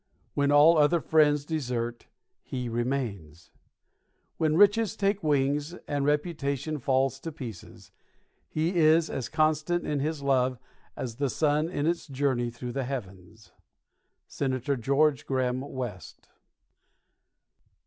When 0.33 0.51
all 0.51 0.79
other 0.79 0.99
friends 0.99 1.45
desert, 1.45 2.07
he 2.41 2.67
remains. 2.67 3.51
When 4.37 4.57
riches 4.57 4.95
take 4.95 5.21
wings, 5.21 5.75
and 5.87 6.05
reputation 6.07 6.79
falls 6.79 7.19
to 7.19 7.31
pieces, 7.31 7.91
he 8.49 8.77
is 8.77 9.11
as 9.11 9.29
constant 9.29 9.85
in 9.85 9.99
his 9.99 10.23
love 10.23 10.57
as 10.97 11.17
the 11.17 11.29
sun 11.29 11.69
in 11.69 11.85
its 11.85 12.07
journey 12.07 12.49
through 12.49 12.71
the 12.71 12.85
heavens."_ 12.85 13.51
SENATOR 14.25 14.75
GEORGE 14.77 15.27
GRAHAM 15.27 15.59
VEST. 15.75 16.29